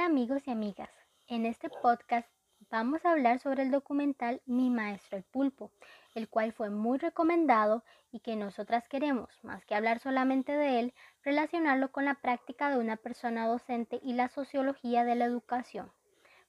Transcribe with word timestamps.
Amigos 0.00 0.48
y 0.48 0.50
amigas, 0.50 0.88
en 1.28 1.44
este 1.44 1.68
podcast 1.68 2.26
vamos 2.70 3.04
a 3.04 3.12
hablar 3.12 3.38
sobre 3.38 3.64
el 3.64 3.70
documental 3.70 4.40
Mi 4.46 4.70
Maestro 4.70 5.18
el 5.18 5.24
Pulpo, 5.24 5.72
el 6.14 6.26
cual 6.26 6.54
fue 6.54 6.70
muy 6.70 6.96
recomendado 6.96 7.84
y 8.10 8.20
que 8.20 8.34
nosotras 8.34 8.88
queremos, 8.88 9.28
más 9.44 9.66
que 9.66 9.74
hablar 9.74 9.98
solamente 9.98 10.52
de 10.52 10.80
él, 10.80 10.94
relacionarlo 11.22 11.92
con 11.92 12.06
la 12.06 12.14
práctica 12.14 12.70
de 12.70 12.78
una 12.78 12.96
persona 12.96 13.46
docente 13.46 14.00
y 14.02 14.14
la 14.14 14.28
sociología 14.28 15.04
de 15.04 15.16
la 15.16 15.26
educación. 15.26 15.92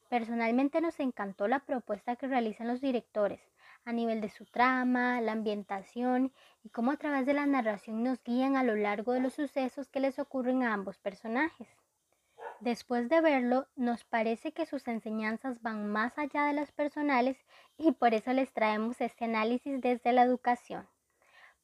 Personalmente 0.09 0.79
nos 0.79 1.01
encantó 1.01 1.49
la 1.49 1.59
propuesta 1.59 2.15
que 2.15 2.27
realizan 2.27 2.69
los 2.69 2.79
directores 2.79 3.41
a 3.83 3.91
nivel 3.91 4.21
de 4.21 4.29
su 4.29 4.45
trama, 4.45 5.19
la 5.19 5.33
ambientación 5.33 6.31
y 6.63 6.69
cómo 6.69 6.91
a 6.91 6.97
través 6.97 7.25
de 7.25 7.33
la 7.33 7.45
narración 7.45 8.01
nos 8.01 8.23
guían 8.23 8.55
a 8.55 8.63
lo 8.63 8.77
largo 8.77 9.11
de 9.11 9.19
los 9.19 9.33
sucesos 9.33 9.89
que 9.89 9.99
les 9.99 10.19
ocurren 10.19 10.63
a 10.63 10.73
ambos 10.73 10.97
personajes. 10.99 11.80
Después 12.61 13.09
de 13.09 13.21
verlo, 13.21 13.65
nos 13.75 14.03
parece 14.03 14.51
que 14.51 14.67
sus 14.67 14.87
enseñanzas 14.87 15.63
van 15.63 15.91
más 15.91 16.19
allá 16.19 16.45
de 16.45 16.53
las 16.53 16.71
personales 16.71 17.35
y 17.75 17.91
por 17.91 18.13
eso 18.13 18.33
les 18.33 18.53
traemos 18.53 19.01
este 19.01 19.25
análisis 19.25 19.81
desde 19.81 20.13
la 20.13 20.21
educación. 20.21 20.87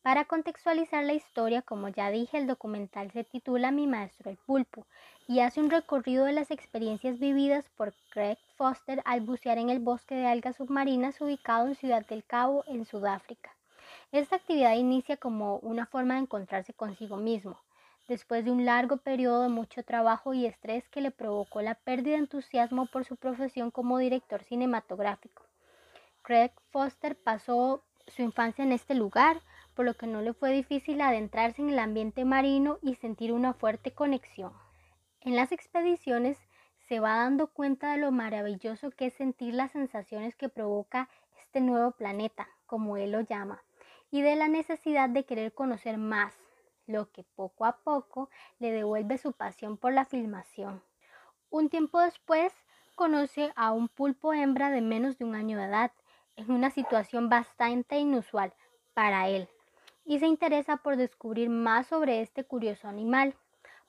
Para 0.02 0.26
contextualizar 0.26 1.04
la 1.04 1.14
historia, 1.14 1.62
como 1.62 1.90
ya 1.90 2.10
dije, 2.10 2.40
el 2.40 2.48
documental 2.48 3.12
se 3.12 3.24
titula 3.24 3.70
Mi 3.70 3.86
maestro 3.86 4.32
el 4.32 4.38
pulpo 4.38 4.88
y 5.28 5.42
hace 5.42 5.60
un 5.60 5.70
recorrido 5.70 6.26
de 6.26 6.34
las 6.34 6.50
experiencias 6.50 7.20
vividas 7.20 7.70
por 7.78 7.94
Craig 8.10 8.40
Foster 8.56 9.04
al 9.06 9.22
bucear 9.22 9.60
en 9.60 9.70
el 9.70 9.80
bosque 9.80 10.16
de 10.16 10.26
algas 10.26 10.56
submarinas 10.56 11.22
ubicado 11.22 11.68
en 11.68 11.76
Ciudad 11.76 12.08
del 12.08 12.24
Cabo, 12.24 12.64
en 12.66 12.86
Sudáfrica. 12.86 13.56
Esta 14.12 14.38
actividad 14.38 14.74
inicia 14.74 15.18
como 15.18 15.58
una 15.58 15.86
forma 15.86 16.16
de 16.16 16.22
encontrarse 16.22 16.74
consigo 16.74 17.18
mismo, 17.18 17.60
después 18.08 18.46
de 18.46 18.52
un 18.52 18.66
largo 18.66 18.98
periodo 18.98 19.44
de 19.44 19.50
mucho 19.50 19.84
trabajo 19.84 20.34
y 20.34 20.46
estrés 20.46 20.88
que 20.90 21.02
le 21.02 21.12
provocó 21.12 21.62
la 21.62 21.76
pérdida 21.76 22.16
de 22.16 22.22
entusiasmo 22.22 22.86
por 22.86 23.06
su 23.06 23.18
profesión 23.18 23.72
como 23.72 23.98
director 23.98 24.44
cinematográfico. 24.44 25.44
Craig 26.22 26.52
Foster 26.72 27.18
pasó 27.18 27.84
su 28.08 28.22
infancia 28.22 28.64
en 28.64 28.72
este 28.72 28.96
lugar, 28.96 29.42
por 29.76 29.86
lo 29.86 29.96
que 29.96 30.08
no 30.08 30.22
le 30.22 30.34
fue 30.34 30.52
difícil 30.52 31.02
adentrarse 31.02 31.62
en 31.62 31.70
el 31.70 31.80
ambiente 31.80 32.26
marino 32.26 32.80
y 32.82 32.96
sentir 32.96 33.32
una 33.32 33.54
fuerte 33.54 33.92
conexión. 33.92 34.54
En 35.22 35.36
las 35.36 35.52
expediciones 35.52 36.38
se 36.88 37.00
va 37.00 37.18
dando 37.18 37.48
cuenta 37.48 37.92
de 37.92 37.98
lo 37.98 38.12
maravilloso 38.12 38.92
que 38.92 39.08
es 39.08 39.14
sentir 39.14 39.54
las 39.54 39.72
sensaciones 39.72 40.36
que 40.36 40.48
provoca 40.48 41.10
este 41.38 41.60
nuevo 41.60 41.92
planeta, 41.92 42.48
como 42.66 42.98
él 42.98 43.12
lo 43.12 43.22
llama, 43.22 43.62
y 44.10 44.22
de 44.22 44.36
la 44.38 44.48
necesidad 44.48 45.10
de 45.10 45.26
querer 45.26 45.54
conocer 45.54 45.98
más, 45.98 46.34
lo 46.88 47.12
que 47.12 47.24
poco 47.24 47.66
a 47.66 47.78
poco 47.78 48.30
le 48.60 48.72
devuelve 48.72 49.18
su 49.18 49.34
pasión 49.34 49.78
por 49.78 49.94
la 49.94 50.06
filmación. 50.06 50.82
Un 51.50 51.70
tiempo 51.70 52.00
después, 52.00 52.54
conoce 52.96 53.54
a 53.56 53.72
un 53.72 53.88
pulpo 53.88 54.34
hembra 54.34 54.72
de 54.72 54.82
menos 54.82 55.18
de 55.18 55.26
un 55.26 55.36
año 55.36 55.58
de 55.58 55.66
edad, 55.66 55.92
en 56.36 56.52
una 56.52 56.72
situación 56.72 57.30
bastante 57.30 57.98
inusual 57.98 58.54
para 58.94 59.28
él, 59.28 59.50
y 60.06 60.20
se 60.20 60.28
interesa 60.28 60.78
por 60.78 60.98
descubrir 60.98 61.50
más 61.50 61.88
sobre 61.88 62.22
este 62.22 62.44
curioso 62.44 62.88
animal, 62.88 63.36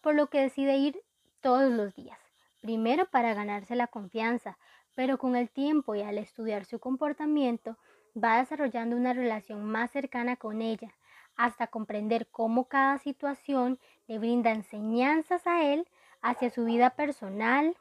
por 0.01 0.15
lo 0.15 0.29
que 0.29 0.41
decide 0.41 0.77
ir 0.77 1.03
todos 1.41 1.73
los 1.73 1.95
días, 1.95 2.19
primero 2.61 3.07
para 3.07 3.35
ganarse 3.35 3.77
la 3.77 3.87
confianza, 3.87 4.59
pero 4.95 5.19
con 5.19 5.37
el 5.37 5.49
tiempo 5.49 5.95
y 5.95 6.03
al 6.03 6.19
estudiar 6.19 6.65
su 6.65 6.81
comportamiento, 6.81 7.77
va 8.17 8.39
desarrollando 8.39 8.97
una 8.97 9.13
relación 9.13 9.65
más 9.65 9.91
cercana 9.91 10.37
con 10.37 10.61
ella, 10.61 10.93
hasta 11.39 11.69
comprender 11.69 12.29
cómo 12.31 12.65
cada 12.65 12.99
situación 12.99 13.79
le 14.09 14.19
brinda 14.19 14.51
enseñanzas 14.51 15.47
a 15.47 15.63
él 15.63 15.89
hacia 16.21 16.51
su 16.51 16.65
vida 16.65 16.91
personal, 16.91 17.77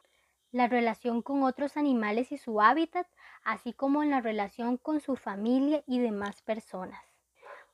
la 0.52 0.68
relación 0.68 1.22
con 1.22 1.44
otros 1.44 1.76
animales 1.76 2.32
y 2.32 2.38
su 2.38 2.62
hábitat, 2.62 3.08
así 3.44 3.74
como 3.74 4.04
en 4.04 4.12
la 4.12 4.22
relación 4.22 4.78
con 4.78 5.02
su 5.02 5.16
familia 5.16 5.84
y 5.88 6.00
demás 6.00 6.42
personas. 6.44 7.04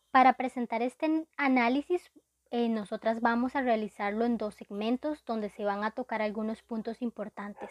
Para 0.09 0.33
presentar 0.33 0.81
este 0.81 1.27
análisis, 1.38 2.11
eh, 2.49 2.69
nosotras 2.69 3.19
vamos 3.19 3.55
a 3.55 3.61
realizarlo 3.61 4.25
en 4.25 4.38
dos 4.38 4.55
segmentos 4.55 5.25
donde 5.25 5.49
se 5.49 5.66
van 5.66 5.83
a 5.83 5.91
tocar 5.91 6.22
algunos 6.22 6.61
puntos 6.61 7.01
importantes. 7.01 7.69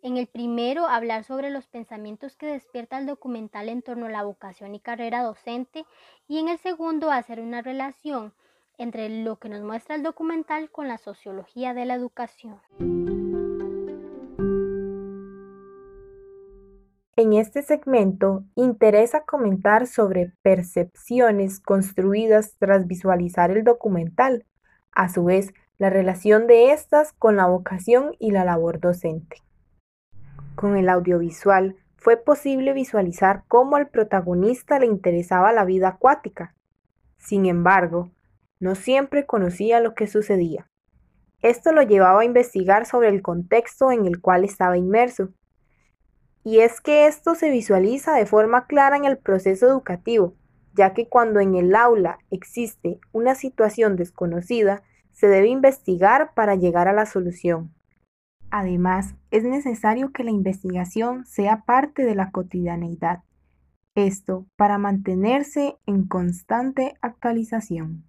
En 0.00 0.16
el 0.16 0.28
primero, 0.28 0.86
hablar 0.86 1.24
sobre 1.24 1.50
los 1.50 1.66
pensamientos 1.66 2.36
que 2.36 2.46
despierta 2.46 2.98
el 2.98 3.06
documental 3.06 3.68
en 3.68 3.82
torno 3.82 4.06
a 4.06 4.10
la 4.10 4.22
vocación 4.22 4.76
y 4.76 4.80
carrera 4.80 5.24
docente. 5.24 5.84
Y 6.28 6.38
en 6.38 6.48
el 6.48 6.58
segundo, 6.58 7.10
hacer 7.10 7.40
una 7.40 7.62
relación 7.62 8.32
entre 8.76 9.08
lo 9.08 9.40
que 9.40 9.48
nos 9.48 9.62
muestra 9.62 9.96
el 9.96 10.04
documental 10.04 10.70
con 10.70 10.86
la 10.86 10.98
sociología 10.98 11.74
de 11.74 11.84
la 11.84 11.94
educación. 11.94 12.60
En 17.16 17.32
este 17.32 17.62
segmento 17.62 18.44
interesa 18.54 19.24
comentar 19.24 19.88
sobre 19.88 20.32
percepciones 20.42 21.58
construidas 21.58 22.54
tras 22.60 22.86
visualizar 22.86 23.50
el 23.50 23.64
documental, 23.64 24.46
a 24.92 25.08
su 25.08 25.24
vez 25.24 25.52
la 25.78 25.90
relación 25.90 26.46
de 26.46 26.70
estas 26.70 27.12
con 27.12 27.34
la 27.34 27.46
vocación 27.48 28.14
y 28.20 28.30
la 28.30 28.44
labor 28.44 28.78
docente. 28.78 29.47
Con 30.58 30.76
el 30.76 30.88
audiovisual 30.88 31.76
fue 31.98 32.16
posible 32.16 32.72
visualizar 32.72 33.44
cómo 33.46 33.76
al 33.76 33.90
protagonista 33.90 34.80
le 34.80 34.86
interesaba 34.86 35.52
la 35.52 35.64
vida 35.64 35.86
acuática. 35.86 36.56
Sin 37.16 37.46
embargo, 37.46 38.10
no 38.58 38.74
siempre 38.74 39.24
conocía 39.24 39.78
lo 39.78 39.94
que 39.94 40.08
sucedía. 40.08 40.68
Esto 41.42 41.70
lo 41.70 41.82
llevaba 41.82 42.22
a 42.22 42.24
investigar 42.24 42.86
sobre 42.86 43.08
el 43.10 43.22
contexto 43.22 43.92
en 43.92 44.04
el 44.04 44.20
cual 44.20 44.42
estaba 44.42 44.76
inmerso. 44.76 45.28
Y 46.42 46.58
es 46.58 46.80
que 46.80 47.06
esto 47.06 47.36
se 47.36 47.50
visualiza 47.50 48.12
de 48.14 48.26
forma 48.26 48.66
clara 48.66 48.96
en 48.96 49.04
el 49.04 49.16
proceso 49.16 49.68
educativo, 49.68 50.34
ya 50.74 50.92
que 50.92 51.08
cuando 51.08 51.38
en 51.38 51.54
el 51.54 51.72
aula 51.76 52.18
existe 52.32 52.98
una 53.12 53.36
situación 53.36 53.94
desconocida, 53.94 54.82
se 55.12 55.28
debe 55.28 55.46
investigar 55.46 56.34
para 56.34 56.56
llegar 56.56 56.88
a 56.88 56.92
la 56.92 57.06
solución. 57.06 57.77
Además, 58.50 59.14
es 59.30 59.44
necesario 59.44 60.12
que 60.12 60.24
la 60.24 60.30
investigación 60.30 61.26
sea 61.26 61.64
parte 61.64 62.04
de 62.04 62.14
la 62.14 62.30
cotidianeidad. 62.30 63.22
Esto 63.94 64.46
para 64.56 64.78
mantenerse 64.78 65.76
en 65.86 66.06
constante 66.06 66.94
actualización. 67.02 68.04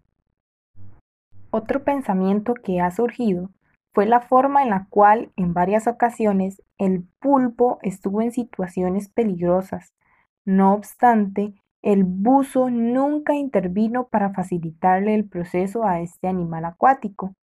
Otro 1.51 1.83
pensamiento 1.83 2.53
que 2.53 2.79
ha 2.79 2.91
surgido 2.91 3.49
fue 3.93 4.05
la 4.05 4.21
forma 4.21 4.63
en 4.63 4.69
la 4.69 4.87
cual 4.89 5.31
en 5.35 5.53
varias 5.53 5.87
ocasiones 5.87 6.61
el 6.77 7.03
pulpo 7.19 7.79
estuvo 7.81 8.21
en 8.21 8.31
situaciones 8.31 9.09
peligrosas. 9.09 9.93
No 10.45 10.73
obstante, 10.73 11.55
el 11.81 12.03
buzo 12.03 12.69
nunca 12.69 13.33
intervino 13.33 14.07
para 14.07 14.31
facilitarle 14.33 15.15
el 15.15 15.27
proceso 15.27 15.85
a 15.85 16.01
este 16.01 16.27
animal 16.27 16.65
acuático, 16.65 17.33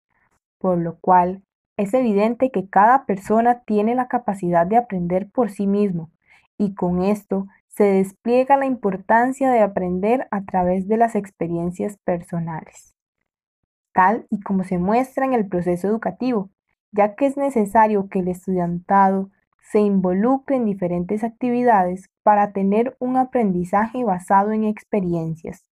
por 0.58 0.78
lo 0.78 0.98
cual 0.98 1.42
es 1.76 1.92
evidente 1.92 2.50
que 2.50 2.68
cada 2.68 3.04
persona 3.04 3.62
tiene 3.64 3.94
la 3.94 4.08
capacidad 4.08 4.66
de 4.66 4.76
aprender 4.76 5.30
por 5.30 5.50
sí 5.50 5.66
mismo 5.66 6.10
y 6.56 6.74
con 6.74 7.02
esto 7.02 7.46
se 7.68 7.84
despliega 7.84 8.56
la 8.56 8.64
importancia 8.64 9.50
de 9.50 9.60
aprender 9.60 10.26
a 10.30 10.44
través 10.44 10.88
de 10.88 10.96
las 10.96 11.14
experiencias 11.14 11.98
personales, 11.98 12.96
tal 13.92 14.26
y 14.30 14.40
como 14.40 14.64
se 14.64 14.78
muestra 14.78 15.26
en 15.26 15.34
el 15.34 15.46
proceso 15.46 15.86
educativo, 15.86 16.50
ya 16.92 17.14
que 17.14 17.26
es 17.26 17.36
necesario 17.36 18.08
que 18.08 18.20
el 18.20 18.28
estudiantado 18.28 19.30
se 19.70 19.80
involucre 19.80 20.56
en 20.56 20.64
diferentes 20.64 21.24
actividades 21.24 22.08
para 22.22 22.52
tener 22.52 22.96
un 23.00 23.18
aprendizaje 23.18 24.04
basado 24.04 24.52
en 24.52 24.64
experiencias. 24.64 25.68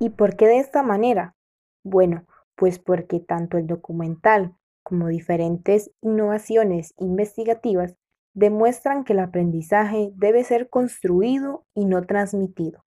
¿Y 0.00 0.10
por 0.10 0.36
qué 0.36 0.46
de 0.46 0.58
esta 0.58 0.82
manera? 0.82 1.36
Bueno, 1.84 2.24
pues 2.56 2.80
porque 2.80 3.20
tanto 3.20 3.58
el 3.58 3.68
documental 3.68 4.56
como 4.82 5.08
diferentes 5.08 5.90
innovaciones 6.00 6.94
investigativas, 6.98 7.96
demuestran 8.34 9.04
que 9.04 9.12
el 9.12 9.20
aprendizaje 9.20 10.12
debe 10.14 10.44
ser 10.44 10.68
construido 10.68 11.64
y 11.74 11.84
no 11.84 12.02
transmitido. 12.02 12.84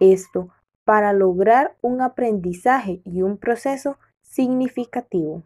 Esto 0.00 0.50
para 0.84 1.12
lograr 1.12 1.76
un 1.80 2.00
aprendizaje 2.00 3.00
y 3.04 3.22
un 3.22 3.38
proceso 3.38 3.98
significativo. 4.22 5.44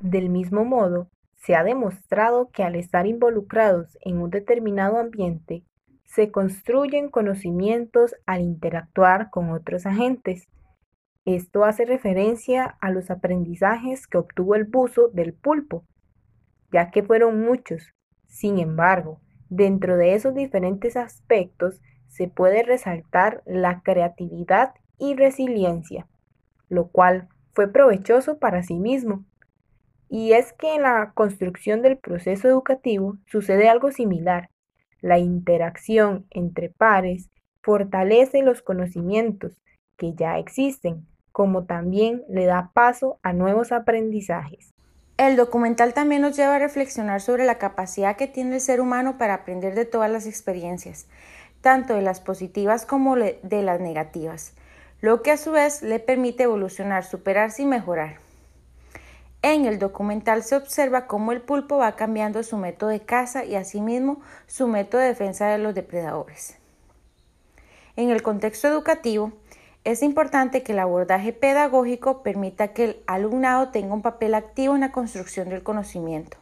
Del 0.00 0.28
mismo 0.28 0.64
modo, 0.64 1.08
se 1.34 1.54
ha 1.54 1.62
demostrado 1.62 2.50
que 2.50 2.64
al 2.64 2.74
estar 2.74 3.06
involucrados 3.06 3.96
en 4.00 4.18
un 4.18 4.30
determinado 4.30 4.98
ambiente, 4.98 5.64
se 6.04 6.30
construyen 6.30 7.08
conocimientos 7.08 8.14
al 8.26 8.40
interactuar 8.40 9.30
con 9.30 9.50
otros 9.50 9.86
agentes, 9.86 10.48
esto 11.26 11.64
hace 11.64 11.84
referencia 11.84 12.78
a 12.80 12.90
los 12.90 13.10
aprendizajes 13.10 14.06
que 14.06 14.16
obtuvo 14.16 14.54
el 14.54 14.64
buzo 14.64 15.08
del 15.08 15.34
pulpo, 15.34 15.84
ya 16.72 16.92
que 16.92 17.02
fueron 17.02 17.42
muchos. 17.42 17.92
Sin 18.28 18.58
embargo, 18.58 19.20
dentro 19.48 19.96
de 19.96 20.14
esos 20.14 20.36
diferentes 20.36 20.96
aspectos 20.96 21.82
se 22.06 22.28
puede 22.28 22.62
resaltar 22.62 23.42
la 23.44 23.82
creatividad 23.82 24.74
y 24.98 25.16
resiliencia, 25.16 26.06
lo 26.68 26.88
cual 26.88 27.28
fue 27.54 27.72
provechoso 27.72 28.38
para 28.38 28.62
sí 28.62 28.78
mismo. 28.78 29.24
Y 30.08 30.32
es 30.32 30.52
que 30.52 30.76
en 30.76 30.82
la 30.82 31.10
construcción 31.12 31.82
del 31.82 31.98
proceso 31.98 32.46
educativo 32.46 33.18
sucede 33.26 33.68
algo 33.68 33.90
similar. 33.90 34.50
La 35.00 35.18
interacción 35.18 36.26
entre 36.30 36.70
pares 36.70 37.30
fortalece 37.62 38.42
los 38.42 38.62
conocimientos 38.62 39.60
que 39.96 40.14
ya 40.14 40.38
existen, 40.38 41.06
como 41.36 41.64
también 41.64 42.24
le 42.30 42.46
da 42.46 42.70
paso 42.72 43.18
a 43.22 43.34
nuevos 43.34 43.70
aprendizajes. 43.70 44.72
El 45.18 45.36
documental 45.36 45.92
también 45.92 46.22
nos 46.22 46.34
lleva 46.34 46.54
a 46.54 46.58
reflexionar 46.58 47.20
sobre 47.20 47.44
la 47.44 47.58
capacidad 47.58 48.16
que 48.16 48.26
tiene 48.26 48.54
el 48.54 48.60
ser 48.62 48.80
humano 48.80 49.18
para 49.18 49.34
aprender 49.34 49.74
de 49.74 49.84
todas 49.84 50.10
las 50.10 50.26
experiencias, 50.26 51.08
tanto 51.60 51.92
de 51.92 52.00
las 52.00 52.22
positivas 52.22 52.86
como 52.86 53.16
de 53.16 53.62
las 53.62 53.80
negativas, 53.80 54.54
lo 55.02 55.20
que 55.20 55.30
a 55.30 55.36
su 55.36 55.52
vez 55.52 55.82
le 55.82 55.98
permite 55.98 56.44
evolucionar, 56.44 57.04
superarse 57.04 57.60
y 57.60 57.66
mejorar. 57.66 58.16
En 59.42 59.66
el 59.66 59.78
documental 59.78 60.42
se 60.42 60.56
observa 60.56 61.06
cómo 61.06 61.32
el 61.32 61.42
pulpo 61.42 61.76
va 61.76 61.96
cambiando 61.96 62.42
su 62.44 62.56
método 62.56 62.88
de 62.88 63.00
caza 63.00 63.44
y 63.44 63.56
asimismo 63.56 64.22
su 64.46 64.68
método 64.68 65.02
de 65.02 65.08
defensa 65.08 65.48
de 65.48 65.58
los 65.58 65.74
depredadores. 65.74 66.56
En 67.94 68.08
el 68.08 68.22
contexto 68.22 68.68
educativo, 68.68 69.32
es 69.86 70.02
importante 70.02 70.62
que 70.62 70.72
el 70.72 70.80
abordaje 70.80 71.32
pedagógico 71.32 72.22
permita 72.22 72.72
que 72.72 72.84
el 72.84 73.02
alumnado 73.06 73.68
tenga 73.68 73.94
un 73.94 74.02
papel 74.02 74.34
activo 74.34 74.74
en 74.74 74.80
la 74.80 74.92
construcción 74.92 75.48
del 75.48 75.62
conocimiento, 75.62 76.38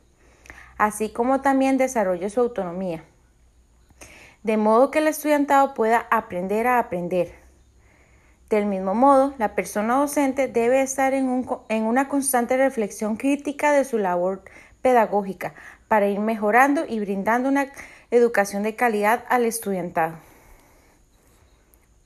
así 0.78 1.10
como 1.10 1.42
también 1.42 1.76
desarrolle 1.76 2.30
su 2.30 2.40
autonomía, 2.40 3.04
de 4.42 4.56
modo 4.56 4.90
que 4.90 5.00
el 5.00 5.08
estudiantado 5.08 5.74
pueda 5.74 6.06
aprender 6.10 6.66
a 6.66 6.78
aprender, 6.78 7.44
del 8.48 8.66
mismo 8.66 8.94
modo, 8.94 9.34
la 9.38 9.54
persona 9.54 9.96
docente 9.96 10.48
debe 10.48 10.80
estar 10.80 11.12
en, 11.12 11.26
una 11.68 12.08
constante 12.08 12.56
reflexión 12.56 13.16
crítica 13.16 13.72
de 13.72 13.84
su 13.84 13.98
labor 13.98 14.42
pedagógica 14.80 15.54
para 15.88 16.08
ir 16.08 16.20
mejorando 16.20 16.84
y 16.88 17.00
brindando 17.00 17.48
una 17.48 17.66
educación 18.10 18.62
de 18.62 18.76
calidad 18.76 19.24
al 19.28 19.44
estudiantado. 19.44 20.14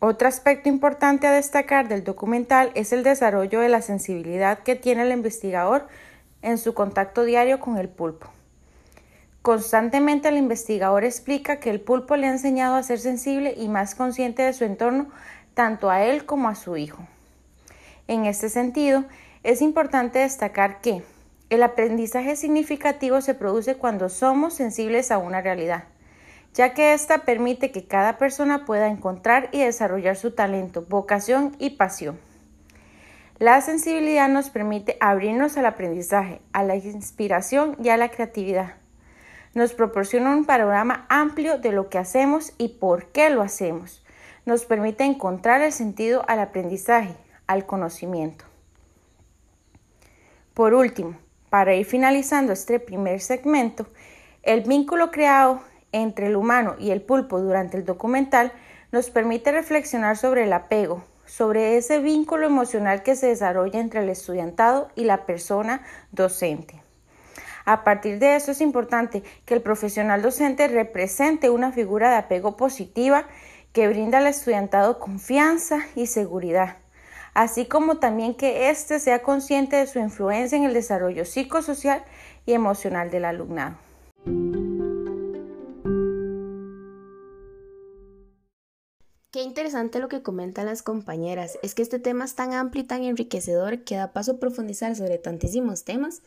Otro 0.00 0.29
aspecto 0.29 0.69
importante 0.69 1.27
a 1.27 1.33
destacar 1.33 1.89
del 1.89 2.05
documental 2.05 2.71
es 2.75 2.93
el 2.93 3.03
desarrollo 3.03 3.59
de 3.59 3.69
la 3.69 3.83
sensibilidad 3.83 4.61
que 4.61 4.77
tiene 4.77 5.03
el 5.03 5.11
investigador 5.11 5.89
en 6.41 6.56
su 6.56 6.73
contacto 6.73 7.25
diario 7.25 7.59
con 7.59 7.79
el 7.79 7.89
pulpo. 7.89 8.29
Constantemente 9.43 10.29
el 10.29 10.37
investigador 10.37 11.03
explica 11.03 11.59
que 11.59 11.71
el 11.71 11.81
pulpo 11.81 12.15
le 12.15 12.29
ha 12.29 12.31
enseñado 12.31 12.77
a 12.77 12.83
ser 12.85 13.00
sensible 13.00 13.55
y 13.56 13.69
más 13.69 13.97
consciente 13.97 14.43
de 14.43 14.53
su 14.53 14.65
entorno 14.65 15.09
tanto 15.55 15.91
a 15.91 16.05
él 16.05 16.27
como 16.27 16.49
a 16.49 16.55
su 16.55 16.77
hijo. 16.77 17.05
En 18.06 18.25
este 18.25 18.50
sentido, 18.50 19.05
es 19.43 19.62
importante 19.62 20.21
destacar 20.21 20.81
que 20.81 21.03
el 21.50 21.62
aprendizaje 21.65 22.37
significativo 22.37 23.21
se 23.21 23.35
produce 23.35 23.75
cuando 23.75 24.09
somos 24.09 24.55
sensibles 24.55 25.11
a 25.11 25.19
una 25.19 25.41
realidad, 25.41 25.85
ya 26.59 26.75
que 26.75 26.93
ésta 26.93 27.19
permite 27.19 27.71
que 27.71 27.87
cada 27.87 28.19
persona 28.19 28.65
pueda 28.65 28.89
encontrar 28.89 29.49
y 29.53 29.63
desarrollar 29.63 30.17
su 30.17 30.33
talento, 30.33 30.85
vocación 30.89 31.55
y 31.61 31.71
pasión. 31.71 32.19
La 33.39 33.61
sensibilidad 33.61 34.29
nos 34.29 34.51
permite 34.51 34.97
abrirnos 34.99 35.57
al 35.57 35.67
aprendizaje, 35.67 36.41
a 36.53 36.65
la 36.65 36.75
inspiración 36.75 37.77
y 37.81 37.91
a 37.91 37.97
la 37.97 38.09
creatividad. 38.09 38.75
Nos 39.55 39.73
proporciona 39.73 40.35
un 40.35 40.47
panorama 40.47 41.07
amplio 41.09 41.59
de 41.59 41.71
lo 41.71 41.89
que 41.91 41.99
hacemos 41.99 42.53
y 42.59 42.71
por 42.71 43.13
qué 43.13 43.31
lo 43.31 43.43
hacemos, 43.43 44.05
nos 44.45 44.65
permite 44.65 45.05
encontrar 45.05 45.63
el 45.63 45.71
sentido 45.71 46.25
al 46.27 46.41
aprendizaje, 46.41 47.15
al 47.47 47.67
conocimiento. 47.67 48.47
Por 50.55 50.75
último, 50.75 51.17
para 51.51 51.77
ir 51.77 51.87
finalizando 51.87 52.53
este 52.53 52.81
primer 52.81 53.21
segmento, 53.21 53.87
el 54.43 54.63
vínculo 54.63 55.13
creado 55.13 55.61
entre 55.93 56.26
el 56.26 56.37
humano 56.37 56.76
y 56.79 56.90
el 56.90 57.02
pulpo 57.02 57.40
durante 57.40 57.76
el 57.76 57.85
documental 57.85 58.52
nos 58.93 59.11
permite 59.11 59.52
reflexionar 59.52 60.17
sobre 60.17 60.44
el 60.44 60.52
apego, 60.52 61.05
sobre 61.26 61.76
ese 61.76 62.00
vínculo 62.00 62.46
emocional 62.46 63.02
que 63.02 63.17
se 63.17 63.29
desarrolla 63.29 63.81
entre 63.81 64.02
el 64.02 64.08
estudiantado 64.08 64.88
y 64.94 65.05
la 65.05 65.26
persona 65.26 65.82
docente. 66.11 66.82
A 67.64 67.85
partir 67.85 68.19
de 68.19 68.35
eso 68.35 68.52
es 68.52 68.62
importante 68.62 69.23
que 69.44 69.52
el 69.52 69.61
profesional 69.61 70.23
docente 70.23 70.69
represente 70.69 71.50
una 71.50 71.70
figura 71.70 72.11
de 72.11 72.17
apego 72.17 72.56
positiva 72.56 73.26
que 73.75 73.88
brinda 73.88 74.19
al 74.19 74.26
estudiantado 74.26 74.99
confianza 74.99 75.81
y 75.94 76.06
seguridad, 76.06 76.79
así 77.35 77.67
como 77.67 77.99
también 77.99 78.35
que 78.35 78.70
éste 78.70 78.99
sea 78.99 79.23
consciente 79.23 79.76
de 79.76 79.87
su 79.87 79.99
influencia 79.99 80.56
en 80.56 80.64
el 80.64 80.73
desarrollo 80.73 81.26
psicosocial 81.26 82.02
y 82.46 82.55
emocional 82.55 83.11
del 83.11 83.26
alumnado. 83.26 83.76
Qué 89.31 89.43
interesante 89.43 89.99
lo 89.99 90.09
que 90.09 90.23
comentan 90.23 90.67
las 90.67 90.83
compañeras. 90.83 91.59
Es 91.63 91.75
que 91.75 91.83
este 91.83 91.99
tema 91.99 92.25
es 92.25 92.35
tan 92.35 92.53
amplio 92.53 92.85
y 92.85 92.87
tan 92.87 93.05
enriquecedor 93.05 93.85
que 93.85 93.97
da 93.97 94.13
paso 94.13 94.33
a 94.33 94.39
profundizar 94.39 94.97
sobre 94.97 95.19
tantísimos 95.19 95.85
temas, 95.85 96.23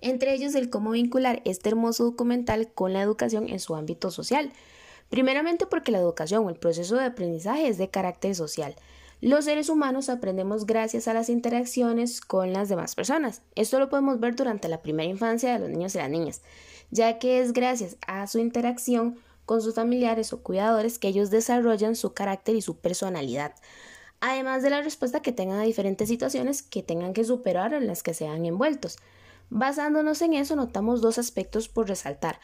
entre 0.00 0.34
ellos 0.34 0.54
el 0.54 0.70
cómo 0.70 0.90
vincular 0.92 1.42
este 1.44 1.70
hermoso 1.70 2.04
documental 2.04 2.70
con 2.72 2.92
la 2.92 3.02
educación 3.02 3.48
en 3.48 3.58
su 3.58 3.74
ámbito 3.74 4.10
social, 4.10 4.52
Primeramente 5.14 5.66
porque 5.66 5.92
la 5.92 5.98
educación 5.98 6.44
o 6.44 6.50
el 6.50 6.56
proceso 6.56 6.96
de 6.96 7.04
aprendizaje 7.04 7.68
es 7.68 7.78
de 7.78 7.88
carácter 7.88 8.34
social. 8.34 8.74
Los 9.20 9.44
seres 9.44 9.68
humanos 9.68 10.08
aprendemos 10.08 10.66
gracias 10.66 11.08
a 11.08 11.14
las 11.14 11.28
interacciones 11.28 12.20
con 12.20 12.52
las 12.52 12.68
demás 12.68 12.94
personas. 12.94 13.42
Esto 13.54 13.78
lo 13.78 13.88
podemos 13.88 14.20
ver 14.20 14.34
durante 14.34 14.68
la 14.68 14.82
primera 14.82 15.08
infancia 15.08 15.52
de 15.52 15.60
los 15.60 15.70
niños 15.70 15.94
y 15.94 15.98
las 15.98 16.10
niñas, 16.10 16.42
ya 16.90 17.18
que 17.18 17.40
es 17.40 17.52
gracias 17.52 17.96
a 18.06 18.26
su 18.26 18.38
interacción 18.38 19.16
con 19.46 19.62
sus 19.62 19.74
familiares 19.74 20.32
o 20.32 20.42
cuidadores 20.42 20.98
que 20.98 21.08
ellos 21.08 21.30
desarrollan 21.30 21.96
su 21.96 22.12
carácter 22.12 22.56
y 22.56 22.62
su 22.62 22.76
personalidad, 22.78 23.54
además 24.20 24.62
de 24.62 24.70
la 24.70 24.82
respuesta 24.82 25.20
que 25.20 25.32
tengan 25.32 25.58
a 25.58 25.64
diferentes 25.64 26.08
situaciones 26.08 26.62
que 26.62 26.82
tengan 26.82 27.12
que 27.12 27.24
superar 27.24 27.74
en 27.74 27.86
las 27.86 28.02
que 28.02 28.14
sean 28.14 28.44
envueltos. 28.44 28.96
Basándonos 29.50 30.22
en 30.22 30.34
eso, 30.34 30.56
notamos 30.56 31.00
dos 31.00 31.18
aspectos 31.18 31.68
por 31.68 31.88
resaltar. 31.88 32.40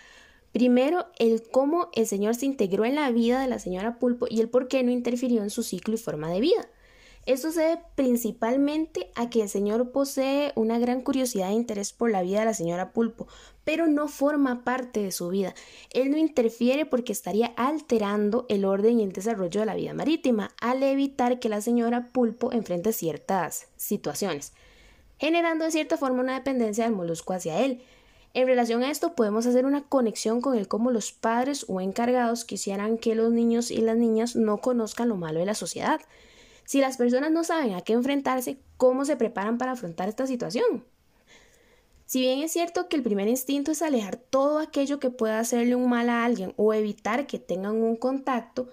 Primero, 0.52 1.06
el 1.18 1.42
cómo 1.50 1.88
el 1.94 2.06
Señor 2.06 2.34
se 2.34 2.46
integró 2.46 2.84
en 2.84 2.96
la 2.96 3.10
vida 3.10 3.40
de 3.40 3.48
la 3.48 3.58
señora 3.58 3.98
Pulpo 3.98 4.26
y 4.28 4.40
el 4.40 4.48
por 4.48 4.68
qué 4.68 4.82
no 4.82 4.90
interfirió 4.90 5.42
en 5.42 5.50
su 5.50 5.62
ciclo 5.62 5.94
y 5.94 5.98
forma 5.98 6.30
de 6.30 6.40
vida. 6.40 6.68
Esto 7.26 7.52
se 7.52 7.60
debe 7.60 7.82
principalmente 7.96 9.10
a 9.14 9.28
que 9.28 9.42
el 9.42 9.48
Señor 9.48 9.92
posee 9.92 10.52
una 10.56 10.78
gran 10.78 11.02
curiosidad 11.02 11.50
e 11.50 11.54
interés 11.54 11.92
por 11.92 12.10
la 12.10 12.22
vida 12.22 12.40
de 12.40 12.46
la 12.46 12.54
señora 12.54 12.92
Pulpo, 12.92 13.28
pero 13.62 13.86
no 13.86 14.08
forma 14.08 14.64
parte 14.64 15.02
de 15.02 15.12
su 15.12 15.28
vida. 15.28 15.54
Él 15.90 16.10
no 16.10 16.16
interfiere 16.16 16.86
porque 16.86 17.12
estaría 17.12 17.48
alterando 17.56 18.46
el 18.48 18.64
orden 18.64 18.98
y 18.98 19.02
el 19.02 19.12
desarrollo 19.12 19.60
de 19.60 19.66
la 19.66 19.74
vida 19.74 19.92
marítima 19.92 20.50
al 20.60 20.82
evitar 20.82 21.38
que 21.38 21.50
la 21.50 21.60
señora 21.60 22.08
Pulpo 22.08 22.52
enfrente 22.52 22.92
ciertas 22.92 23.68
situaciones, 23.76 24.54
generando 25.18 25.66
de 25.66 25.72
cierta 25.72 25.98
forma 25.98 26.22
una 26.22 26.34
dependencia 26.34 26.84
del 26.84 26.94
molusco 26.94 27.34
hacia 27.34 27.60
él. 27.60 27.82
En 28.32 28.46
relación 28.46 28.82
a 28.82 28.90
esto 28.90 29.14
podemos 29.14 29.44
hacer 29.44 29.66
una 29.66 29.82
conexión 29.82 30.40
con 30.40 30.56
el 30.56 30.68
cómo 30.68 30.90
los 30.90 31.12
padres 31.12 31.66
o 31.68 31.80
encargados 31.80 32.44
quisieran 32.44 32.96
que 32.96 33.14
los 33.14 33.30
niños 33.30 33.70
y 33.70 33.82
las 33.82 33.96
niñas 33.96 34.36
no 34.36 34.58
conozcan 34.58 35.08
lo 35.08 35.16
malo 35.16 35.40
de 35.40 35.46
la 35.46 35.54
sociedad. 35.54 36.00
Si 36.70 36.80
las 36.80 36.98
personas 36.98 37.32
no 37.32 37.42
saben 37.42 37.74
a 37.74 37.80
qué 37.80 37.94
enfrentarse, 37.94 38.56
¿cómo 38.76 39.04
se 39.04 39.16
preparan 39.16 39.58
para 39.58 39.72
afrontar 39.72 40.08
esta 40.08 40.28
situación? 40.28 40.84
Si 42.06 42.20
bien 42.20 42.42
es 42.42 42.52
cierto 42.52 42.88
que 42.88 42.94
el 42.94 43.02
primer 43.02 43.26
instinto 43.26 43.72
es 43.72 43.82
alejar 43.82 44.18
todo 44.18 44.60
aquello 44.60 45.00
que 45.00 45.10
pueda 45.10 45.40
hacerle 45.40 45.74
un 45.74 45.90
mal 45.90 46.08
a 46.08 46.24
alguien 46.24 46.54
o 46.56 46.72
evitar 46.72 47.26
que 47.26 47.40
tengan 47.40 47.74
un 47.74 47.96
contacto, 47.96 48.68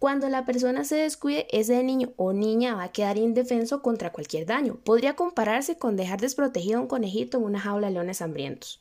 cuando 0.00 0.28
la 0.28 0.44
persona 0.44 0.82
se 0.82 0.96
descuide, 0.96 1.46
ese 1.56 1.80
niño 1.84 2.12
o 2.16 2.32
niña 2.32 2.74
va 2.74 2.82
a 2.82 2.92
quedar 2.92 3.16
indefenso 3.16 3.80
contra 3.80 4.10
cualquier 4.10 4.44
daño. 4.44 4.80
Podría 4.82 5.14
compararse 5.14 5.78
con 5.78 5.94
dejar 5.94 6.20
desprotegido 6.20 6.78
a 6.78 6.82
un 6.82 6.88
conejito 6.88 7.38
en 7.38 7.44
una 7.44 7.60
jaula 7.60 7.86
de 7.86 7.92
leones 7.92 8.22
hambrientos. 8.22 8.80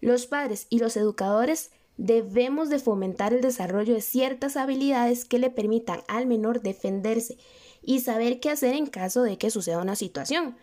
Los 0.00 0.26
padres 0.26 0.66
y 0.68 0.80
los 0.80 0.96
educadores 0.96 1.70
debemos 1.96 2.70
de 2.70 2.80
fomentar 2.80 3.32
el 3.32 3.40
desarrollo 3.40 3.94
de 3.94 4.00
ciertas 4.00 4.56
habilidades 4.56 5.24
que 5.24 5.38
le 5.38 5.50
permitan 5.50 6.00
al 6.08 6.26
menor 6.26 6.60
defenderse 6.60 7.38
y 7.84 8.00
saber 8.00 8.40
qué 8.40 8.50
hacer 8.50 8.74
en 8.74 8.86
caso 8.86 9.22
de 9.22 9.38
que 9.38 9.50
suceda 9.50 9.82
una 9.82 9.96
situación. 9.96 10.56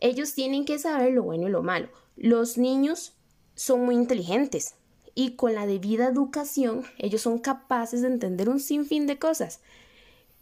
Ellos 0.00 0.34
tienen 0.34 0.64
que 0.64 0.78
saber 0.78 1.12
lo 1.12 1.22
bueno 1.22 1.48
y 1.48 1.50
lo 1.50 1.62
malo. 1.62 1.88
Los 2.16 2.58
niños 2.58 3.14
son 3.54 3.84
muy 3.84 3.94
inteligentes 3.94 4.74
y 5.14 5.36
con 5.36 5.54
la 5.54 5.66
debida 5.66 6.06
educación 6.06 6.84
ellos 6.98 7.22
son 7.22 7.38
capaces 7.38 8.02
de 8.02 8.08
entender 8.08 8.48
un 8.48 8.60
sinfín 8.60 9.06
de 9.06 9.18
cosas 9.18 9.60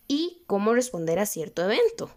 y 0.06 0.42
cómo 0.46 0.72
responder 0.74 1.18
a 1.18 1.26
cierto 1.26 1.62
evento. 1.64 2.10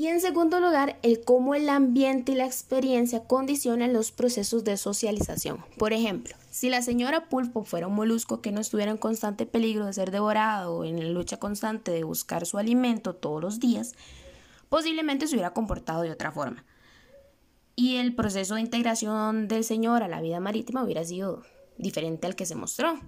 Y 0.00 0.06
en 0.06 0.22
segundo 0.22 0.60
lugar, 0.60 0.96
el 1.02 1.22
cómo 1.26 1.54
el 1.54 1.68
ambiente 1.68 2.32
y 2.32 2.34
la 2.34 2.46
experiencia 2.46 3.24
condicionan 3.24 3.92
los 3.92 4.12
procesos 4.12 4.64
de 4.64 4.78
socialización. 4.78 5.62
Por 5.76 5.92
ejemplo, 5.92 6.34
si 6.50 6.70
la 6.70 6.80
señora 6.80 7.28
pulpo 7.28 7.64
fuera 7.64 7.86
un 7.86 7.96
molusco 7.96 8.40
que 8.40 8.50
no 8.50 8.62
estuviera 8.62 8.90
en 8.90 8.96
constante 8.96 9.44
peligro 9.44 9.84
de 9.84 9.92
ser 9.92 10.10
devorado 10.10 10.74
o 10.74 10.84
en 10.86 10.98
la 11.00 11.10
lucha 11.10 11.36
constante 11.36 11.90
de 11.90 12.02
buscar 12.02 12.46
su 12.46 12.56
alimento 12.56 13.14
todos 13.14 13.42
los 13.42 13.60
días, 13.60 13.92
posiblemente 14.70 15.26
se 15.26 15.34
hubiera 15.34 15.52
comportado 15.52 16.00
de 16.00 16.12
otra 16.12 16.32
forma. 16.32 16.64
y 17.76 17.96
el 17.96 18.14
proceso 18.14 18.54
de 18.54 18.62
integración 18.62 19.48
del 19.48 19.64
Señor 19.64 20.02
a 20.02 20.08
la 20.08 20.22
vida 20.22 20.40
marítima 20.40 20.82
hubiera 20.82 21.04
sido 21.04 21.42
diferente 21.76 22.26
al 22.26 22.36
que 22.36 22.46
se 22.46 22.54
mostró. 22.54 22.98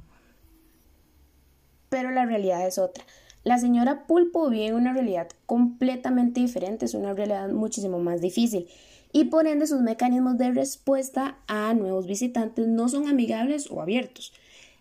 Pero 1.88 2.10
la 2.10 2.26
realidad 2.26 2.66
es 2.66 2.76
otra. 2.76 3.02
La 3.44 3.58
señora 3.58 4.06
Pulpo 4.06 4.48
vive 4.50 4.72
una 4.72 4.92
realidad 4.92 5.28
completamente 5.46 6.40
diferente, 6.40 6.84
es 6.84 6.94
una 6.94 7.12
realidad 7.12 7.48
muchísimo 7.48 7.98
más 7.98 8.20
difícil 8.20 8.68
y 9.12 9.24
por 9.24 9.48
ende 9.48 9.66
sus 9.66 9.80
mecanismos 9.82 10.38
de 10.38 10.52
respuesta 10.52 11.38
a 11.48 11.74
nuevos 11.74 12.06
visitantes 12.06 12.68
no 12.68 12.88
son 12.88 13.08
amigables 13.08 13.68
o 13.70 13.82
abiertos. 13.82 14.32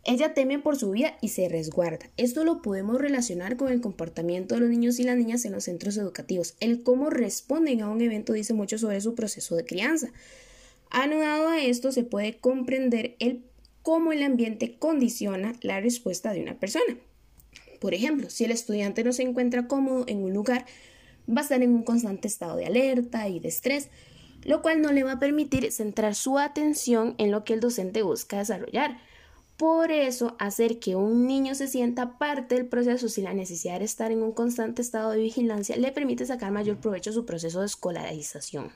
Ella 0.04 0.34
teme 0.34 0.58
por 0.58 0.78
su 0.78 0.92
vida 0.92 1.16
y 1.22 1.30
se 1.30 1.50
resguarda. 1.50 2.10
Esto 2.18 2.44
lo 2.44 2.62
podemos 2.62 3.00
relacionar 3.00 3.58
con 3.58 3.72
el 3.72 3.82
comportamiento 3.82 4.56
de 4.56 4.62
los 4.62 4.70
niños 4.70 5.00
y 5.00 5.04
las 5.04 5.18
niñas 5.18 5.46
en 5.46 5.54
los 5.54 5.66
centros 5.66 5.98
educativos. 5.98 6.56
El 6.60 6.82
cómo 6.84 7.10
responden 7.10 7.82
a 7.82 7.90
un 7.90 8.02
evento 8.02 8.34
dice 8.34 8.54
mucho 8.54 8.78
sobre 8.78 9.02
su 9.02 9.16
proceso 9.16 9.56
de 9.56 9.66
crianza. 9.66 10.12
Anudado 10.90 11.50
a 11.50 11.62
esto 11.62 11.92
se 11.92 12.04
puede 12.04 12.38
comprender 12.38 13.16
el 13.20 13.44
cómo 13.84 14.12
el 14.12 14.24
ambiente 14.24 14.78
condiciona 14.78 15.54
la 15.62 15.80
respuesta 15.82 16.32
de 16.34 16.42
una 16.42 16.60
persona. 16.60 16.98
Por 17.82 17.96
ejemplo, 17.96 18.30
si 18.30 18.46
el 18.46 18.52
estudiante 18.52 19.04
no 19.04 19.12
se 19.12 19.24
encuentra 19.24 19.68
cómodo 19.68 20.06
en 20.08 20.24
un 20.24 20.36
lugar, 20.36 20.68
va 21.28 21.40
a 21.40 21.44
estar 21.44 21.64
en 21.64 21.74
un 21.74 21.82
constante 21.82 22.28
estado 22.28 22.56
de 22.56 22.68
alerta 22.68 23.28
y 23.28 23.40
de 23.40 23.48
estrés, 23.48 23.90
lo 24.44 24.62
cual 24.62 24.84
no 24.84 24.92
le 24.92 25.04
va 25.04 25.14
a 25.14 25.20
permitir 25.20 25.72
centrar 25.72 26.14
su 26.14 26.38
atención 26.38 27.16
en 27.18 27.32
lo 27.32 27.44
que 27.44 27.54
el 27.54 27.60
docente 27.60 28.04
busca 28.04 28.38
desarrollar. 28.38 29.00
Por 29.58 29.92
eso, 29.92 30.36
hacer 30.38 30.78
que 30.78 30.96
un 30.96 31.26
niño 31.26 31.56
se 31.56 31.68
sienta 31.68 32.20
parte 32.20 32.54
del 32.54 32.68
proceso 32.68 33.10
sin 33.10 33.24
la 33.24 33.34
necesidad 33.34 33.80
de 33.80 33.86
estar 33.86 34.12
en 34.12 34.22
un 34.22 34.32
constante 34.32 34.84
estado 34.84 35.10
de 35.10 35.18
vigilancia 35.18 35.76
le 35.76 35.92
permite 35.92 36.28
sacar 36.28 36.52
mayor 36.52 36.78
provecho 36.78 37.12
su 37.12 37.26
proceso 37.26 37.62
de 37.62 37.66
escolarización. 37.66 38.72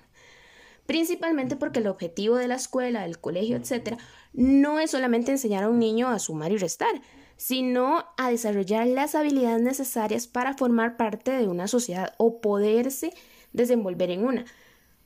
Principalmente 0.88 1.56
porque 1.56 1.78
el 1.78 1.88
objetivo 1.88 2.38
de 2.38 2.48
la 2.48 2.56
escuela, 2.56 3.04
del 3.04 3.20
colegio, 3.20 3.56
etc., 3.56 4.00
no 4.34 4.80
es 4.80 4.90
solamente 4.90 5.32
enseñar 5.32 5.64
a 5.64 5.70
un 5.70 5.78
niño 5.78 6.08
a 6.08 6.18
sumar 6.18 6.52
y 6.52 6.58
restar, 6.58 7.02
sino 7.38 8.06
a 8.18 8.30
desarrollar 8.30 8.88
las 8.88 9.16
habilidades 9.16 9.62
necesarias 9.62 10.28
para 10.28 10.56
formar 10.56 10.98
parte 10.98 11.32
de 11.32 11.48
una 11.48 11.68
sociedad 11.68 12.14
o 12.18 12.42
poderse 12.42 13.14
desenvolver 13.54 14.12
en 14.12 14.26
una 14.26 14.46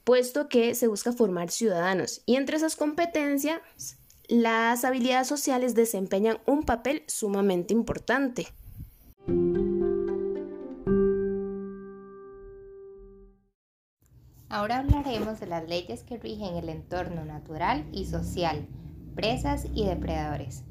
puesto 0.09 0.49
que 0.49 0.73
se 0.73 0.87
busca 0.87 1.13
formar 1.13 1.51
ciudadanos 1.51 2.23
y 2.25 2.35
entre 2.35 2.57
esas 2.57 2.75
competencias 2.75 3.61
las 4.27 4.83
habilidades 4.83 5.27
sociales 5.27 5.75
desempeñan 5.75 6.39
un 6.47 6.63
papel 6.63 7.03
sumamente 7.05 7.75
importante. 7.75 8.47
Ahora 14.49 14.79
hablaremos 14.79 15.39
de 15.39 15.45
las 15.45 15.69
leyes 15.69 16.01
que 16.01 16.17
rigen 16.17 16.55
el 16.55 16.69
entorno 16.69 17.23
natural 17.23 17.85
y 17.91 18.05
social, 18.05 18.67
presas 19.13 19.65
y 19.75 19.85
depredadores. 19.85 20.63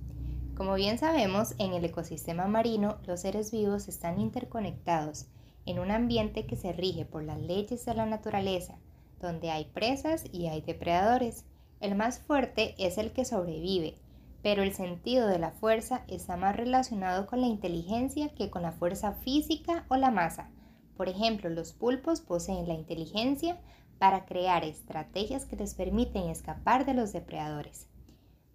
Como 0.59 0.75
bien 0.75 0.99
sabemos, 0.99 1.55
en 1.59 1.73
el 1.73 1.85
ecosistema 1.85 2.49
marino 2.49 2.97
los 3.07 3.21
seres 3.21 3.53
vivos 3.53 3.87
están 3.87 4.19
interconectados 4.19 5.29
en 5.67 5.79
un 5.79 5.93
ambiente 5.93 6.47
que 6.47 6.57
se 6.57 6.73
rige 6.73 7.05
por 7.05 7.23
las 7.23 7.39
leyes 7.39 7.85
de 7.85 7.95
la 7.95 8.07
naturaleza, 8.07 8.77
donde 9.21 9.53
hay 9.53 9.67
presas 9.67 10.25
y 10.33 10.49
hay 10.49 10.61
depredadores. 10.61 11.45
El 11.79 11.95
más 11.95 12.19
fuerte 12.19 12.75
es 12.77 12.99
el 12.99 13.13
que 13.13 13.25
sobrevive, 13.25 13.99
pero 14.43 14.65
el 14.65 14.75
sentido 14.75 15.29
de 15.29 15.39
la 15.39 15.53
fuerza 15.53 16.03
está 16.09 16.37
más 16.37 16.57
relacionado 16.57 17.29
con 17.29 17.41
la 17.41 17.47
inteligencia 17.47 18.35
que 18.35 18.51
con 18.51 18.63
la 18.63 18.73
fuerza 18.73 19.13
física 19.13 19.87
o 19.89 19.95
la 19.95 20.11
masa. 20.11 20.51
Por 20.97 21.09
ejemplo, 21.09 21.51
los 21.51 21.73
pulpos 21.73 22.21
poseen 22.21 22.67
la 22.67 22.75
inteligencia 22.75 23.61
para 24.01 24.25
crear 24.25 24.65
estrategias 24.65 25.45
que 25.45 25.55
les 25.55 25.75
permiten 25.77 26.25
escapar 26.25 26.85
de 26.85 26.95
los 26.95 27.13
depredadores. 27.13 27.87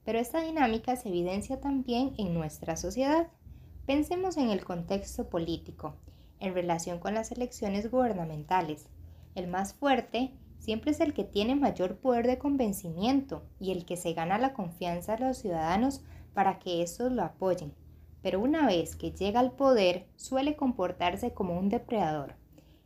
Pero 0.05 0.19
esta 0.19 0.41
dinámica 0.41 0.95
se 0.95 1.09
evidencia 1.09 1.61
también 1.61 2.13
en 2.17 2.33
nuestra 2.33 2.75
sociedad. 2.75 3.27
Pensemos 3.85 4.37
en 4.37 4.49
el 4.49 4.63
contexto 4.63 5.29
político, 5.29 5.95
en 6.39 6.53
relación 6.53 6.99
con 6.99 7.13
las 7.13 7.31
elecciones 7.31 7.89
gubernamentales. 7.89 8.87
El 9.35 9.47
más 9.47 9.73
fuerte 9.73 10.33
siempre 10.59 10.91
es 10.91 10.99
el 10.99 11.13
que 11.13 11.23
tiene 11.23 11.55
mayor 11.55 11.97
poder 11.97 12.27
de 12.27 12.37
convencimiento 12.37 13.43
y 13.59 13.71
el 13.71 13.85
que 13.85 13.97
se 13.97 14.13
gana 14.13 14.37
la 14.37 14.53
confianza 14.53 15.15
de 15.15 15.25
los 15.25 15.37
ciudadanos 15.37 16.01
para 16.33 16.59
que 16.59 16.81
estos 16.81 17.11
lo 17.11 17.23
apoyen. 17.23 17.73
Pero 18.21 18.39
una 18.39 18.65
vez 18.67 18.95
que 18.95 19.11
llega 19.11 19.39
al 19.39 19.51
poder, 19.51 20.07
suele 20.15 20.55
comportarse 20.55 21.33
como 21.33 21.57
un 21.57 21.69
depredador. 21.69 22.35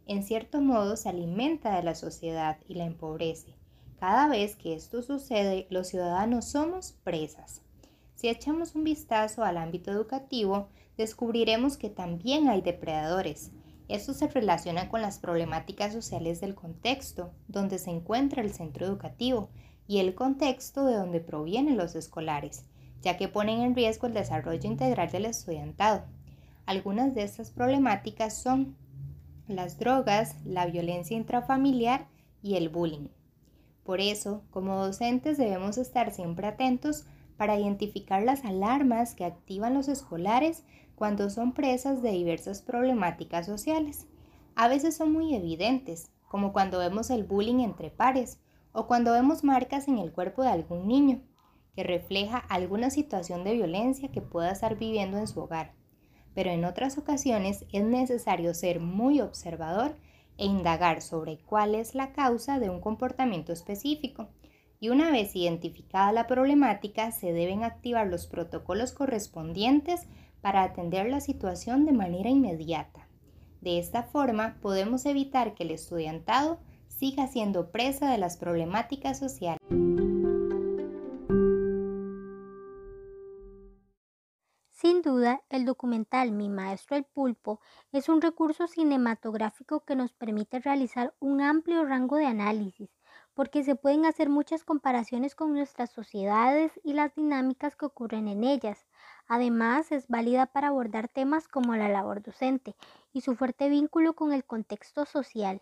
En 0.07 0.23
cierto 0.23 0.61
modo 0.61 0.95
se 0.95 1.09
alimenta 1.09 1.75
de 1.75 1.83
la 1.83 1.93
sociedad 1.93 2.57
y 2.67 2.75
la 2.75 2.85
empobrece. 2.85 3.56
Cada 3.99 4.27
vez 4.27 4.55
que 4.55 4.75
esto 4.75 5.01
sucede, 5.01 5.67
los 5.69 5.87
ciudadanos 5.87 6.45
somos 6.45 6.93
presas. 7.03 7.61
Si 8.15 8.29
echamos 8.29 8.75
un 8.75 8.83
vistazo 8.83 9.43
al 9.43 9.57
ámbito 9.57 9.91
educativo, 9.91 10.69
descubriremos 10.97 11.77
que 11.77 11.89
también 11.89 12.47
hay 12.47 12.61
depredadores, 12.61 13.51
esto 13.87 14.13
se 14.13 14.27
relaciona 14.27 14.89
con 14.89 15.01
las 15.01 15.17
problemáticas 15.17 15.93
sociales 15.93 16.41
del 16.41 16.55
contexto 16.55 17.31
donde 17.47 17.79
se 17.79 17.89
encuentra 17.89 18.41
el 18.41 18.51
centro 18.51 18.85
educativo 18.85 19.49
y 19.87 19.99
el 19.99 20.13
contexto 20.13 20.85
de 20.85 20.95
donde 20.95 21.21
provienen 21.21 21.77
los 21.77 21.95
escolares, 21.95 22.65
ya 23.01 23.15
que 23.15 23.29
ponen 23.29 23.61
en 23.61 23.75
riesgo 23.75 24.07
el 24.07 24.13
desarrollo 24.13 24.69
integral 24.69 25.09
del 25.09 25.25
estudiantado. 25.25 26.03
Algunas 26.65 27.15
de 27.15 27.23
estas 27.23 27.51
problemáticas 27.51 28.35
son 28.35 28.75
las 29.47 29.79
drogas, 29.79 30.35
la 30.43 30.65
violencia 30.65 31.15
intrafamiliar 31.15 32.07
y 32.43 32.55
el 32.55 32.67
bullying. 32.67 33.07
Por 33.87 34.01
eso, 34.01 34.43
como 34.51 34.75
docentes 34.85 35.37
debemos 35.37 35.77
estar 35.77 36.11
siempre 36.11 36.45
atentos 36.45 37.05
para 37.37 37.57
identificar 37.57 38.21
las 38.21 38.43
alarmas 38.43 39.15
que 39.15 39.23
activan 39.23 39.73
los 39.73 39.87
escolares 39.87 40.65
cuando 40.95 41.29
son 41.29 41.53
presas 41.53 42.01
de 42.01 42.11
diversas 42.11 42.61
problemáticas 42.61 43.45
sociales. 43.45 44.05
A 44.55 44.67
veces 44.67 44.97
son 44.97 45.13
muy 45.13 45.33
evidentes, 45.33 46.11
como 46.27 46.51
cuando 46.51 46.79
vemos 46.79 47.09
el 47.09 47.23
bullying 47.23 47.61
entre 47.61 47.89
pares 47.89 48.41
o 48.73 48.87
cuando 48.87 49.13
vemos 49.13 49.45
marcas 49.45 49.87
en 49.87 49.99
el 49.99 50.11
cuerpo 50.11 50.43
de 50.43 50.49
algún 50.49 50.85
niño 50.85 51.21
que 51.73 51.83
refleja 51.83 52.39
alguna 52.39 52.89
situación 52.89 53.45
de 53.45 53.53
violencia 53.53 54.11
que 54.11 54.21
pueda 54.21 54.51
estar 54.51 54.77
viviendo 54.77 55.17
en 55.17 55.27
su 55.27 55.39
hogar. 55.39 55.75
Pero 56.35 56.49
en 56.49 56.65
otras 56.65 56.97
ocasiones 56.97 57.63
es 57.71 57.85
necesario 57.85 58.53
ser 58.53 58.81
muy 58.81 59.21
observador 59.21 59.95
e 60.37 60.45
indagar 60.45 61.01
sobre 61.01 61.37
cuál 61.39 61.75
es 61.75 61.95
la 61.95 62.13
causa 62.13 62.59
de 62.59 62.69
un 62.69 62.79
comportamiento 62.79 63.51
específico. 63.51 64.29
Y 64.79 64.89
una 64.89 65.11
vez 65.11 65.35
identificada 65.35 66.11
la 66.11 66.27
problemática, 66.27 67.11
se 67.11 67.33
deben 67.33 67.63
activar 67.63 68.07
los 68.07 68.27
protocolos 68.27 68.91
correspondientes 68.91 70.07
para 70.41 70.63
atender 70.63 71.09
la 71.09 71.19
situación 71.19 71.85
de 71.85 71.93
manera 71.93 72.29
inmediata. 72.29 73.07
De 73.61 73.79
esta 73.79 74.03
forma 74.03 74.57
podemos 74.61 75.05
evitar 75.05 75.55
que 75.55 75.63
el 75.63 75.71
estudiantado 75.71 76.59
siga 76.87 77.27
siendo 77.27 77.71
presa 77.71 78.11
de 78.11 78.17
las 78.17 78.37
problemáticas 78.37 79.17
sociales. 79.19 79.76
El 85.57 85.65
documental 85.65 86.31
Mi 86.31 86.47
Maestro 86.47 86.95
el 86.95 87.03
Pulpo 87.03 87.59
es 87.91 88.07
un 88.07 88.21
recurso 88.21 88.67
cinematográfico 88.67 89.83
que 89.83 89.95
nos 89.95 90.13
permite 90.13 90.59
realizar 90.59 91.13
un 91.19 91.41
amplio 91.41 91.83
rango 91.83 92.15
de 92.15 92.27
análisis, 92.27 92.89
porque 93.33 93.63
se 93.63 93.75
pueden 93.75 94.05
hacer 94.05 94.29
muchas 94.29 94.63
comparaciones 94.63 95.35
con 95.35 95.53
nuestras 95.53 95.91
sociedades 95.91 96.71
y 96.83 96.93
las 96.93 97.13
dinámicas 97.15 97.75
que 97.75 97.85
ocurren 97.85 98.27
en 98.27 98.43
ellas, 98.43 98.87
Además, 99.27 99.91
es 99.91 100.07
válida 100.07 100.45
para 100.45 100.69
abordar 100.69 101.09
temas 101.09 101.47
como 101.49 101.75
la 101.75 101.89
labor 101.89 102.21
docente 102.21 102.75
y 103.11 103.21
su 103.21 103.35
fuerte 103.35 103.67
vínculo 103.67 104.13
con 104.13 104.31
el 104.31 104.45
contexto 104.45 105.05
social. 105.05 105.61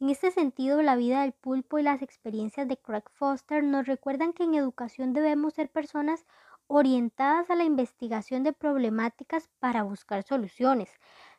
En 0.00 0.10
este 0.10 0.30
sentido, 0.30 0.80
la 0.82 0.96
vida 0.96 1.22
del 1.22 1.32
pulpo 1.32 1.78
y 1.78 1.82
las 1.82 2.02
experiencias 2.02 2.68
de 2.68 2.76
Craig 2.76 3.04
Foster 3.14 3.64
nos 3.64 3.86
recuerdan 3.86 4.32
que 4.32 4.44
en 4.44 4.54
educación 4.54 5.12
debemos 5.12 5.54
ser 5.54 5.70
personas 5.70 6.24
orientadas 6.66 7.50
a 7.50 7.54
la 7.54 7.64
investigación 7.64 8.42
de 8.42 8.52
problemáticas 8.52 9.48
para 9.58 9.82
buscar 9.82 10.22
soluciones, 10.22 10.90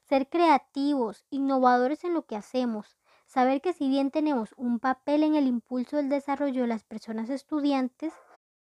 ser 0.04 0.30
creativos, 0.30 1.26
innovadores 1.30 2.04
en 2.04 2.14
lo 2.14 2.26
que 2.26 2.36
hacemos, 2.36 2.98
saber 3.26 3.62
que 3.62 3.74
si 3.74 3.90
bien 3.90 4.12
tenemos 4.12 4.54
un 4.58 4.80
papel 4.80 5.24
en 5.24 5.36
el 5.36 5.48
impulso 5.48 5.98
del 5.98 6.10
desarrollo 6.10 6.62
de 6.62 6.68
las 6.68 6.84
personas 6.84 7.30
estudiantes, 7.30 8.14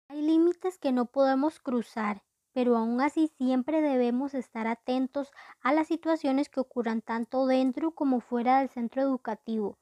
hay 0.10 0.22
límites 0.22 0.77
que 0.77 0.91
no 0.91 1.05
podemos 1.05 1.60
cruzar 1.60 2.24
pero 2.55 2.77
aún 2.77 3.01
así 3.01 3.27
siempre 3.27 3.81
debemos 3.81 4.34
estar 4.34 4.65
atentos 4.65 5.29
a 5.60 5.74
las 5.74 5.88
situaciones 5.88 6.48
que 6.48 6.62
ocurran 6.62 7.01
tanto 7.01 7.48
dentro 7.48 7.91
como 7.91 8.22
fuera 8.22 8.60
del 8.60 8.69
centro 8.69 9.01
educativo. 9.01 9.77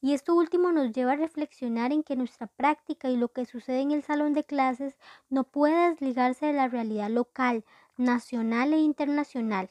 Y 0.00 0.14
esto 0.14 0.34
último 0.34 0.72
nos 0.72 0.92
lleva 0.92 1.12
a 1.12 1.16
reflexionar 1.16 1.92
en 1.92 2.02
que 2.02 2.16
nuestra 2.16 2.46
práctica 2.46 3.08
y 3.10 3.16
lo 3.16 3.28
que 3.32 3.44
sucede 3.46 3.80
en 3.80 3.92
el 3.92 4.02
salón 4.02 4.32
de 4.32 4.44
clases 4.44 4.98
no 5.30 5.44
puede 5.44 5.90
desligarse 5.90 6.46
de 6.46 6.52
la 6.54 6.68
realidad 6.68 7.10
local, 7.10 7.64
nacional 7.96 8.72
e 8.72 8.78
internacional. 8.78 9.70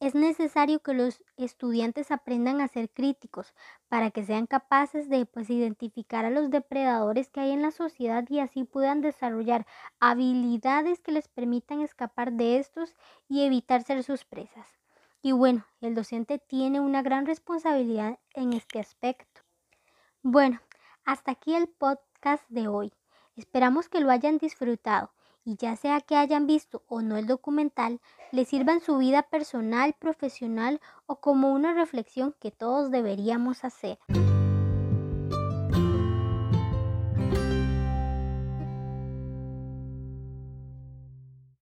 Es 0.00 0.14
necesario 0.16 0.80
que 0.80 0.92
los 0.94 1.22
estudiantes 1.36 2.10
aprendan 2.10 2.60
a 2.60 2.68
ser 2.68 2.90
críticos 2.90 3.54
para 3.88 4.10
que 4.10 4.24
sean 4.24 4.46
capaces 4.46 5.08
de 5.08 5.24
pues, 5.26 5.50
identificar 5.50 6.24
a 6.24 6.30
los 6.30 6.50
depredadores 6.50 7.30
que 7.30 7.40
hay 7.40 7.52
en 7.52 7.62
la 7.62 7.70
sociedad 7.70 8.24
y 8.28 8.40
así 8.40 8.64
puedan 8.64 9.02
desarrollar 9.02 9.66
habilidades 10.00 11.00
que 11.00 11.12
les 11.12 11.28
permitan 11.28 11.80
escapar 11.80 12.32
de 12.32 12.58
estos 12.58 12.94
y 13.28 13.44
evitar 13.44 13.82
ser 13.84 14.02
sus 14.02 14.24
presas. 14.24 14.66
Y 15.20 15.32
bueno, 15.32 15.66
el 15.80 15.94
docente 15.94 16.38
tiene 16.38 16.80
una 16.80 17.02
gran 17.02 17.26
responsabilidad 17.26 18.18
en 18.34 18.52
este 18.52 18.78
aspecto. 18.78 19.42
Bueno, 20.22 20.60
hasta 21.04 21.32
aquí 21.32 21.54
el 21.54 21.68
podcast 21.68 22.44
de 22.48 22.68
hoy. 22.68 22.92
Esperamos 23.36 23.88
que 23.88 24.00
lo 24.00 24.10
hayan 24.10 24.38
disfrutado 24.38 25.12
y 25.44 25.56
ya 25.56 25.76
sea 25.76 26.00
que 26.00 26.16
hayan 26.16 26.46
visto 26.46 26.82
o 26.88 27.00
no 27.00 27.16
el 27.16 27.26
documental, 27.26 28.00
les 28.32 28.48
sirva 28.48 28.74
en 28.74 28.80
su 28.80 28.98
vida 28.98 29.22
personal, 29.22 29.94
profesional 29.98 30.80
o 31.06 31.20
como 31.20 31.52
una 31.52 31.72
reflexión 31.72 32.34
que 32.38 32.50
todos 32.50 32.90
deberíamos 32.90 33.64
hacer. 33.64 33.98